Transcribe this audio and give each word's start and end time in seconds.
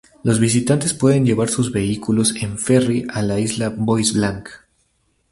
Los 0.23 0.39
visitantes 0.39 0.95
pueden 0.95 1.27
llevar 1.27 1.49
sus 1.49 1.71
vehículos 1.71 2.33
en 2.37 2.57
ferry 2.57 3.05
a 3.13 3.21
la 3.21 3.37
isla 3.39 3.69
Bois 3.69 4.13
Blanc. 4.15 4.49